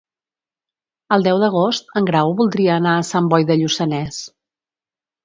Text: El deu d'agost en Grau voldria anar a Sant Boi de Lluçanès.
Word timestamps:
El 1.17 1.25
deu 1.27 1.41
d'agost 1.43 1.93
en 2.01 2.07
Grau 2.07 2.33
voldria 2.39 2.71
anar 2.81 2.95
a 3.01 3.05
Sant 3.11 3.29
Boi 3.35 3.47
de 3.51 3.59
Lluçanès. 3.61 4.19